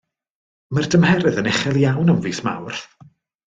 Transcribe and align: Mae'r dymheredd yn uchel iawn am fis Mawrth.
Mae'r 0.77 0.87
dymheredd 0.95 1.37
yn 1.43 1.51
uchel 1.53 1.79
iawn 1.83 2.11
am 2.17 2.25
fis 2.25 2.43
Mawrth. 2.51 2.83